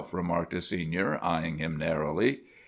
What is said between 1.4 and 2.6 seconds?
him narrowly.